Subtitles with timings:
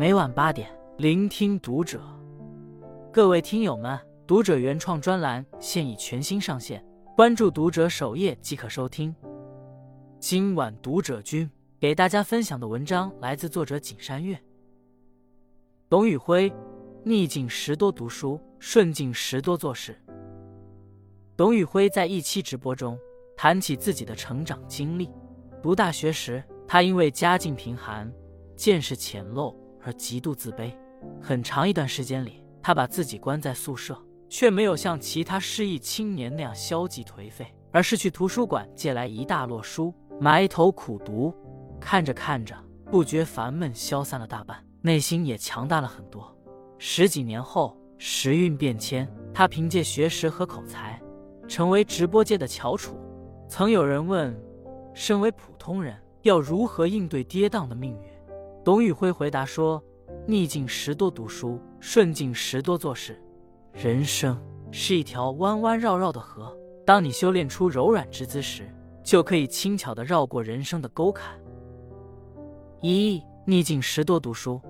[0.00, 2.00] 每晚八点，聆听读者。
[3.12, 6.82] 各位听友们，读者原创专栏现已全新上线，
[7.14, 9.14] 关注读者首页即可收听。
[10.18, 14.40] 今晚读者君给大家分享的文章来自作者景山月。
[15.90, 16.50] 董宇辉，
[17.04, 20.00] 逆境时多读书，顺境时多做事。
[21.36, 22.98] 董宇辉在一期直播中
[23.42, 25.08] 谈起自己的成长经历。
[25.62, 28.12] 读大学时，他因为家境贫寒、
[28.54, 30.70] 见识浅陋而极度自卑。
[31.22, 33.98] 很长一段时间里，他把自己关在宿舍，
[34.28, 41.34] 却没有像其他失意青年那样消极颓废，而是去图书馆借来一大摞书，埋头苦读。
[41.80, 42.54] 看着看着，
[42.90, 44.62] 不觉烦闷消散了大半。
[44.82, 46.30] 内心也强大了很多。
[46.76, 51.00] 十几年后，时运变迁，他凭借学识和口才，
[51.48, 53.00] 成为直播界的翘楚。
[53.50, 54.32] 曾有人问：
[54.94, 58.08] 身为普通人，要如何应对跌宕的命运？
[58.64, 59.82] 董宇辉回答说：
[60.24, 63.20] 逆境时多读书，顺境时多做事。
[63.72, 64.40] 人生
[64.70, 66.56] 是一条弯弯绕绕的河，
[66.86, 71.36] 当你修炼出柔软之姿时，就可以轻巧的绕过人生的沟坎。
[72.80, 74.60] 一逆境时多读书。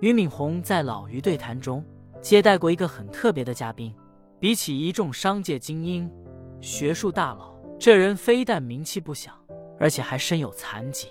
[0.00, 1.84] 俞敏洪在老于对谈中
[2.20, 3.94] 接待过一个很特别的嘉宾，
[4.40, 6.10] 比起一众商界精英、
[6.60, 9.34] 学术大佬，这人非但名气不响，
[9.78, 11.08] 而且还身有残疾。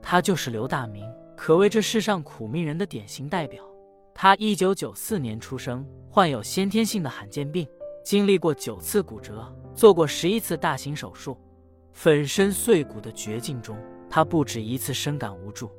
[0.00, 1.04] 他就是刘大明，
[1.36, 3.62] 可谓这世上苦命人的典型代表。
[4.14, 7.68] 他一九九四年出生，患有先天性的罕见病，
[8.02, 11.36] 经历过九次骨折，做过十一次大型手术，
[11.92, 13.76] 粉身碎骨的绝境中，
[14.08, 15.70] 他不止一次深感无助。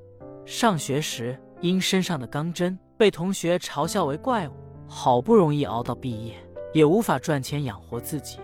[0.46, 4.52] 上学时，因身上的钢针被同学嘲笑为怪物，
[4.88, 6.36] 好不容易熬到毕业，
[6.74, 8.38] 也无法赚钱养活自己，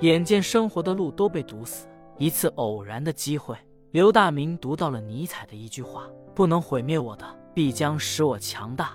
[0.00, 1.86] 眼见生活的路都被堵死。
[2.16, 3.56] 一次偶然的机会，
[3.90, 8.92] 刘大明读到了尼采的一句话：“不能毁灭我的，必将使我强大。”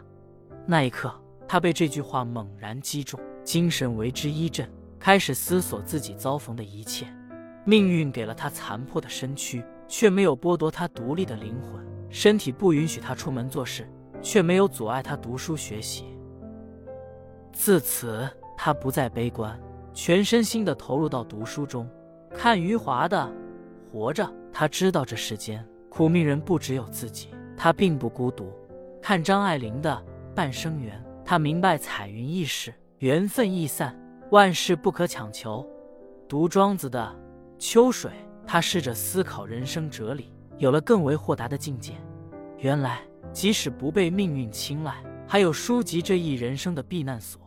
[0.65, 1.13] 那一刻，
[1.47, 7.07] 他被这句话猛然击中，精神为之一振，开始思索自己遭逢的一切。
[7.65, 11.85] 命运给了他残破的身躯，却没有剥夺他独立的灵魂。
[12.09, 13.87] 身体不允许他出门做事，
[14.21, 16.05] 却没有阻碍他读书学习。
[17.51, 19.59] 自此，他不再悲观，
[20.01, 21.85] 全身心的投入到读书中。
[22.33, 23.29] 看余华的
[23.91, 27.27] 《活着》，他知道这世间苦命人不只有自己，
[27.57, 28.49] 他并不孤独。
[29.01, 29.91] 看张爱玲的
[30.33, 33.93] 《半生缘》，他明白彩云易逝，缘分易散，
[34.31, 35.67] 万事不可强求。
[36.29, 37.13] 读庄子的
[37.61, 38.09] 《秋水》，
[38.47, 40.31] 他试着思考人生哲理。
[40.59, 41.91] 有了更为豁达的境界。
[42.57, 43.01] 原来，
[43.33, 44.95] 即使不被命运青睐，
[45.27, 47.41] 还有书籍这一人生的避难所。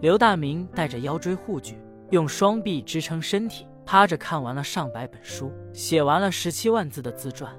[0.00, 1.76] 刘大明带着腰椎护具，
[2.10, 7.50] 用双臂支撑身体，趴着看完了上百本书，写完了十七万字的自传。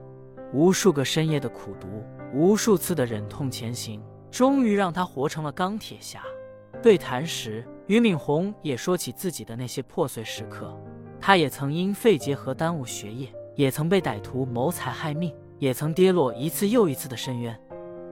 [0.54, 1.88] 无数个深夜的苦读，
[2.34, 6.22] 无数次的忍痛前行，终于让他活成了钢铁侠。
[6.82, 10.78] 对谈时，俞敏洪也说起自己的那些破碎时刻。
[11.20, 13.28] 他也曾因肺结核耽误学业。
[13.54, 17.60] 也曾被歹徒谋财害命，也曾跌落一次又一次的深渊，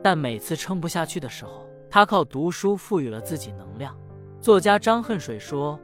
[0.04, 3.98] 但每次撑不下去的时候，他靠读书赋予了自己能量。
[4.42, 5.80] 作家张恨水说：“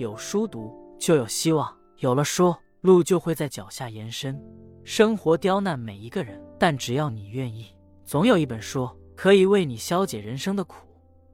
[0.00, 4.42] 有书读就有希望，有了书，路就会在脚下延伸。
[4.82, 7.66] 生活刁难每一个人，但只要你愿意，
[8.06, 10.86] 总有一本书可以为你消解人生的苦。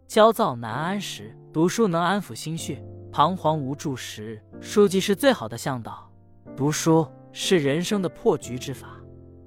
[0.09, 2.83] 焦躁难安时，读书能安抚心绪；
[3.13, 6.11] 彷徨无助时，书籍是最好的向导。
[6.57, 7.07] 读书。”
[7.39, 8.99] 是人生的破局之法。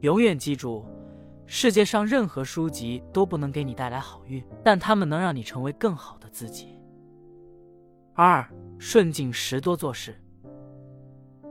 [0.02, 0.86] 永远记住，
[1.48, 6.80] 世界上任何书籍都不能给你带来好运，但它们能让你成为更好的自己。
[8.14, 8.48] 二
[8.80, 10.20] 顺境时多做事。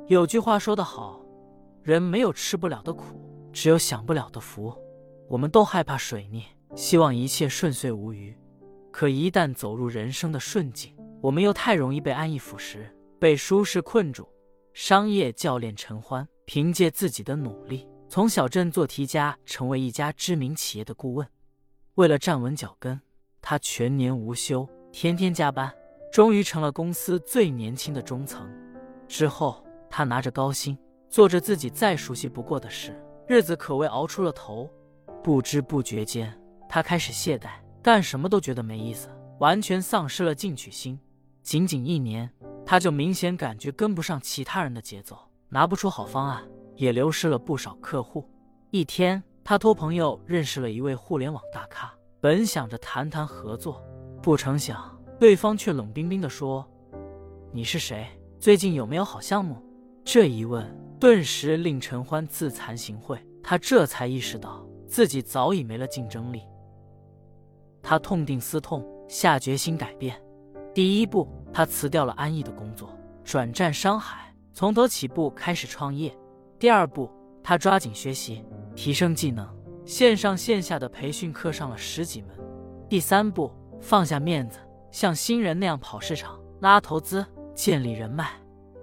[0.06, 1.20] 有句话说得好，
[1.82, 3.20] 人没有吃不了的苦，
[3.52, 4.74] 只有享不了的福。
[5.28, 6.42] 我们都害怕水逆，
[6.74, 8.34] 希望一切顺遂无虞。
[8.90, 12.90] 可一旦走入人生的顺境，我们又太容易被安逸腐蚀，
[13.20, 14.26] 被舒适困住。
[14.72, 21.28] 商业教练陈欢凭借自己的努力，从小镇做题家，成为一家知名企业的顾问。
[21.96, 22.98] 为了站稳脚跟，
[23.42, 25.70] 他全年无休，天天加班，
[26.10, 28.48] 终于成了公司最年轻的中层。
[29.06, 30.76] 之后，他拿着高薪，
[31.08, 34.70] 做着自己再熟悉不过的事，日子可谓熬出了头。
[35.22, 36.38] 不知不觉间，
[36.68, 37.50] 他开始懈怠，
[37.82, 39.08] 干什么都觉得没意思，
[39.40, 40.98] 完全丧失了进取心。
[41.42, 42.30] 仅仅一年。
[42.66, 45.18] 他就明显感觉跟不上其他人的节奏，
[45.48, 46.46] 拿不出好方案，
[46.76, 48.28] 也流失了不少客户。
[48.70, 51.90] 一天，他托朋友认识了一位互联网大咖，
[52.20, 53.82] 本想着谈谈合作，
[54.22, 56.64] 不成想对方却冷冰冰地说
[57.50, 58.06] ：“你是谁？
[58.38, 59.56] 最近有没有好项目？”
[60.04, 60.64] 这一问
[61.00, 63.18] 顿时令陈欢自惭形秽。
[63.42, 66.42] 他这才意识到自己早已没了竞争力。
[67.82, 70.20] 他痛定思痛，下决心改变。
[70.74, 72.90] 第一步，他辞掉了安逸的工作，
[73.24, 76.14] 转战商海，从头起步开始创业。
[76.58, 77.10] 第二步，
[77.42, 78.44] 他抓紧学习，
[78.76, 79.48] 提升技能，
[79.84, 82.30] 线上线下的培训课上了十几门。
[82.88, 83.50] 第三步，
[83.80, 84.58] 放下面子，
[84.90, 87.24] 像新人那样跑市场、拉投资、
[87.54, 88.30] 建立人脉。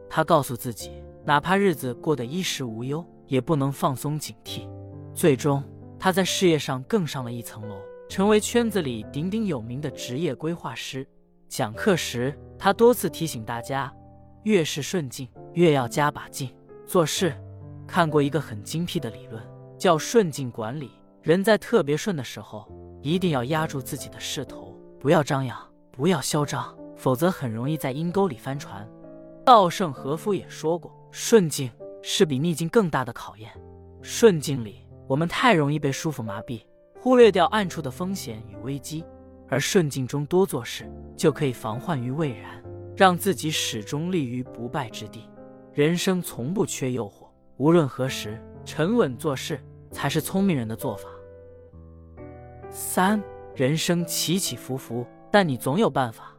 [0.09, 0.91] 他告诉自己，
[1.25, 3.05] 哪怕日子过得衣食无忧。
[3.27, 4.69] 也不能放松警惕。
[5.11, 5.63] 最终，
[5.97, 7.75] 他在事业上更上了一层楼，
[8.07, 11.03] 成为圈子里鼎鼎有名的职业规划师。
[11.49, 13.91] 讲课时，他多次提醒大家，
[14.43, 16.55] 越是顺境，越要加把劲。
[16.85, 17.33] 做事，
[17.87, 19.41] 看过一个很精辟的理论，
[19.75, 20.91] 叫顺境管理。
[21.23, 22.71] 人在特别顺的时候，
[23.01, 25.57] 一定要压住自己的势头，不要张扬，
[25.95, 28.87] 不要嚣张，否则很容易在阴沟里翻船。
[29.43, 31.71] 稻盛和夫也说过，顺境。
[32.07, 33.49] 是比逆境更大的考验。
[34.03, 36.61] 顺境里，我们太容易被舒服麻痹，
[36.99, 39.03] 忽略掉暗处的风险与危机；
[39.49, 40.87] 而顺境中多做事，
[41.17, 42.63] 就可以防患于未然，
[42.95, 45.27] 让自己始终立于不败之地。
[45.73, 47.27] 人生从不缺诱惑，
[47.57, 49.59] 无论何时，沉稳做事
[49.89, 51.09] 才是聪明人的做法。
[52.69, 53.19] 三，
[53.55, 55.03] 人生起起伏伏，
[55.35, 56.33] 但你总有办法。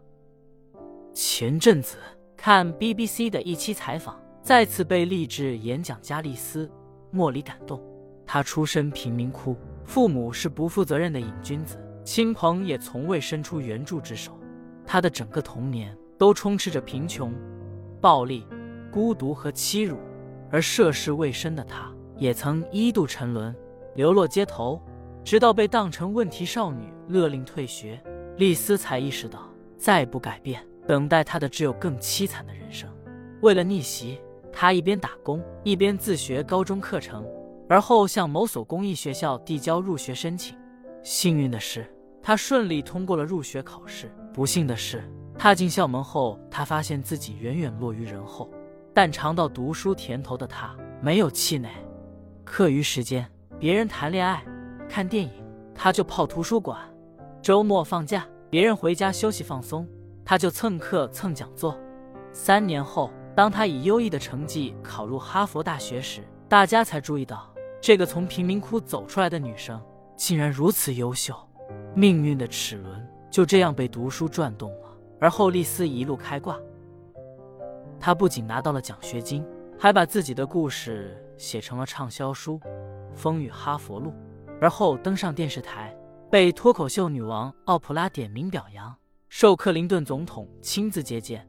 [1.12, 1.98] 前阵子
[2.34, 4.18] 看 BBC 的一期采访。
[4.40, 6.66] 再次被励志演讲家丽丝·
[7.10, 7.78] 莫里感动。
[8.24, 9.54] 他出身贫民窟，
[9.84, 14.32] 父母是不负责任的瘾君子，亲朋也从未伸出援助之手。
[14.86, 17.34] 他的整个童年都充斥着贫穷、
[18.00, 18.46] 暴力、
[18.90, 19.98] 孤独和欺辱，
[20.50, 23.54] 而涉世未深的他，也曾一度沉沦，
[23.94, 24.80] 流落街头，
[25.22, 28.02] 直到被当成问题少女，勒令退学。
[28.36, 32.88] 丽丝才意识到，再不改变，等待他的只有更凄惨的人生。
[33.42, 34.20] 为了逆袭。
[34.58, 37.22] 她一边打工，一边自学高中课程，
[37.68, 40.56] 而后向某所公益学校递交入学申请。
[41.02, 41.86] 幸运的是，
[42.22, 44.10] 他顺利通过了入学考试。
[44.32, 45.04] 不幸的是，
[45.38, 48.50] 踏进校门后，他发现自己远远落于人后。
[48.94, 51.68] 但尝到读书甜头的他没有气馁。
[52.42, 54.42] 课余时间，别人谈恋爱、
[54.88, 55.30] 看电影，
[55.74, 56.78] 他就泡图书馆；
[57.46, 59.86] 周末放假，别人回家休息放松，
[60.24, 61.78] 他就蹭课蹭讲座。
[62.32, 63.08] 三年后。
[63.36, 67.48] 当他以优异的成绩考入哈佛大学时，大家才注意到
[67.80, 69.80] 这个从贫民窟走出来的女生
[70.16, 71.36] 竟然如此优秀。
[71.94, 74.88] 命运的齿轮就这样被读书转动了，
[75.20, 76.58] 而后丽丝一路开挂。
[78.00, 79.46] 她不仅拿到了奖学金，
[79.78, 82.58] 还把自己的故事写成了畅销书
[83.14, 84.10] 《风雨哈佛路》，
[84.60, 85.95] 而后登上电视台，
[86.28, 88.92] 被脱口秀女王奥普拉点名表扬，
[89.28, 91.48] 受克林顿总统亲自接见。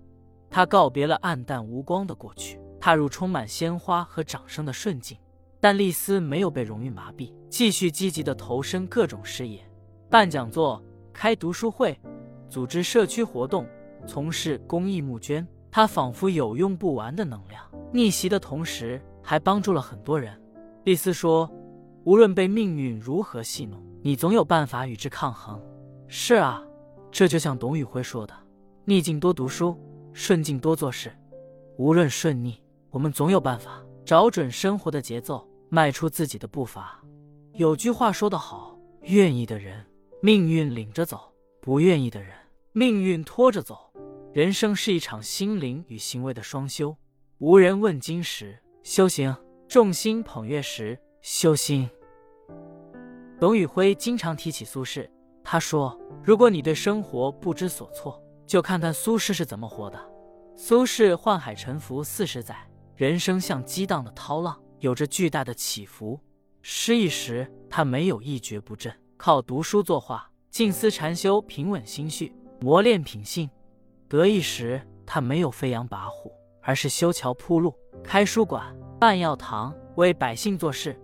[0.51, 5.17] 他告别了暗淡无光的过去，踏入充满鲜花和掌声的顺境。
[5.59, 9.67] 但丽丝没有被荣誉麻痹，继续积极地投身各种事业，
[10.11, 10.81] 办讲座、
[11.11, 11.99] 开读书会、
[12.47, 13.67] 组织社区活动、
[14.05, 15.45] 从事公益募捐。
[15.71, 20.39] 她仿佛有用不完的能量，逆袭的同时还帮助了很多人。
[20.83, 21.51] 丽丝说
[22.07, 25.61] ：“无论被命运如何戏弄，你总有办法与之抗衡。”
[26.07, 26.63] 是啊，
[27.11, 28.33] 这就像董宇辉说的
[28.87, 29.77] ：“逆境多读书。”
[30.13, 31.11] 顺境多做事，
[31.77, 37.03] 无论顺逆，我们总有办法找准生活的节奏，迈出自己的步伐。
[37.55, 39.85] 有句话说得好：愿意的人，
[40.21, 41.17] 命运领着走；
[41.59, 42.33] 不愿意的人，
[42.71, 43.91] 命运拖着走。
[44.33, 46.95] 人生是一场心灵与行为的双修。
[47.39, 49.35] 无人问津时，修行；
[49.67, 51.87] 众星捧月时，修心。
[53.39, 55.07] 董宇辉经常提起苏轼，
[55.43, 59.99] 他说：“如果你对生活不知所措。”就看看苏轼是怎么活的。
[60.55, 62.55] 苏轼宦海沉浮四十载，
[62.95, 66.17] 人生像激荡的涛浪，有着巨大的起伏。
[66.61, 73.49] 失意时，他没有一蹶不振，靠读书作画、静思禅修，平稳心绪，磨练品性；
[74.07, 80.97] 得意时，他没有飞扬跋扈，而是修桥铺路、开书馆、办药堂，为百姓做事。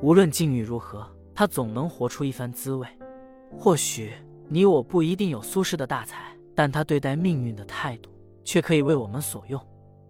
[0.00, 1.04] 无论境遇如何，
[1.38, 2.84] 他总能活出一番滋味。
[3.56, 4.12] 或许
[4.48, 6.36] 你我不一定有苏轼的大才。
[6.52, 8.10] 但他对待命运的态度，
[8.42, 9.64] 却可以为我们所用。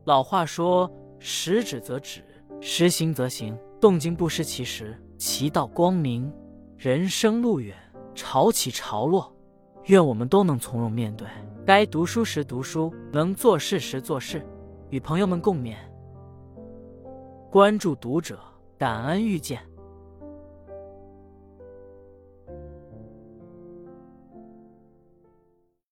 [0.04, 2.25] 老话说：“时止则止，
[2.58, 6.32] 时行则行，动静不失其时，其道光明。”
[6.78, 7.76] 人生路远，
[8.14, 9.30] 潮起潮落，
[9.88, 11.28] 愿我们都能从容面对。
[11.66, 14.42] 该读书时读书，能做事时做事。
[14.88, 15.76] 与朋友们共勉。
[17.50, 18.40] 关注读者，
[18.78, 19.67] 感恩遇见。